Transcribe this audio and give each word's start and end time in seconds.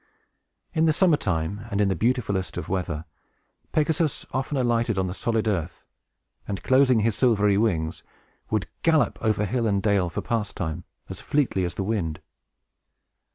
In 0.73 0.85
the 0.85 0.93
summer 0.93 1.15
time, 1.15 1.67
and 1.69 1.79
in 1.79 1.87
the 1.87 1.95
beautifullest 1.95 2.57
of 2.57 2.67
weather, 2.67 3.05
Pegasus 3.71 4.25
often 4.31 4.57
alighted 4.57 4.97
on 4.97 5.05
the 5.05 5.13
solid 5.13 5.47
earth, 5.47 5.85
and, 6.47 6.63
closing 6.63 7.01
his 7.01 7.15
silvery 7.15 7.55
wings, 7.55 8.01
would 8.49 8.67
gallop 8.81 9.19
over 9.21 9.45
hill 9.45 9.67
and 9.67 9.79
dale 9.83 10.09
for 10.09 10.21
pastime, 10.23 10.85
as 11.07 11.21
fleetly 11.21 11.65
as 11.65 11.75
the 11.75 11.83
wind. 11.83 12.19